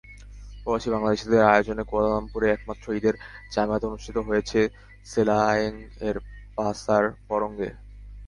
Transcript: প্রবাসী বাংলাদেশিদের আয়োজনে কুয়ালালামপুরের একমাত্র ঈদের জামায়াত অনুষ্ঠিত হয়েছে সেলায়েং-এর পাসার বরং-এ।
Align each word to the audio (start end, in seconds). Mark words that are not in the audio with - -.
প্রবাসী 0.61 0.87
বাংলাদেশিদের 0.89 1.41
আয়োজনে 1.45 1.83
কুয়ালালামপুরের 1.83 2.53
একমাত্র 2.53 2.85
ঈদের 2.93 3.15
জামায়াত 3.51 3.83
অনুষ্ঠিত 3.85 4.17
হয়েছে 4.19 4.59
সেলায়েং-এর 5.05 6.17
পাসার 6.57 7.03
বরং-এ। 7.29 7.69